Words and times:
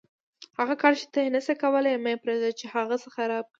هغه 0.59 0.75
کار 0.81 0.93
چې 0.99 1.05
ته 1.13 1.19
یې 1.23 1.29
نشې 1.35 1.55
کولای 1.63 1.93
مه 2.03 2.13
پرېږده 2.23 2.49
چې 2.59 2.65
هغه 2.75 2.95
څه 3.01 3.07
خراب 3.15 3.43
کړي. 3.45 3.49